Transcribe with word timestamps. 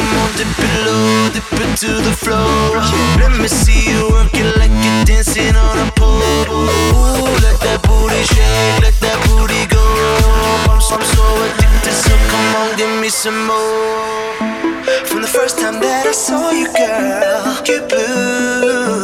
Come 0.00 0.16
on, 0.16 0.32
dip 0.32 0.48
it 0.48 0.74
low, 0.86 1.28
dip 1.28 1.44
it 1.60 1.76
to 1.84 1.92
the 2.00 2.14
floor. 2.16 2.80
Let 3.20 3.38
me 3.38 3.48
see 3.48 3.92
you 3.92 4.08
working 4.08 4.48
like 4.56 4.72
you're 4.72 5.04
dancing 5.04 5.54
on 5.54 5.76
a 5.76 5.92
pole. 5.92 6.24
Ooh, 6.48 7.28
let 7.44 7.60
that 7.60 7.84
booty 7.84 8.24
shake, 8.32 8.80
let 8.80 8.96
that 9.04 9.20
booty 9.28 9.68
go. 9.68 9.84
I'm 10.72 10.80
so, 10.80 10.94
I'm 10.96 11.04
so 11.04 11.24
addicted, 11.44 11.92
so 11.92 12.16
come 12.32 12.48
on, 12.56 12.76
give 12.78 12.94
me 13.02 13.10
some 13.10 13.44
more. 13.44 14.32
From 15.04 15.20
the 15.20 15.28
first 15.28 15.58
time 15.58 15.80
that 15.80 16.06
I 16.06 16.12
saw 16.12 16.50
you, 16.50 16.72
girl, 16.72 17.60
you 17.68 17.86
blew. 17.86 18.99